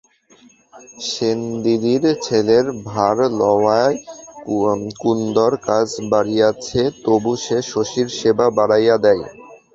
সেনদিদির 1.07 2.03
ছেলের 2.25 2.65
ভার 2.87 3.17
লওয়ায় 3.39 3.95
কুন্দর 5.01 5.53
কাজ 5.67 5.87
বাড়িয়াছে, 6.11 6.81
তবু 7.03 7.31
সে 7.43 7.57
শশীর 7.71 8.07
সেবা 8.19 8.47
বাড়াইয়া 8.57 8.95
দেয়। 9.05 9.23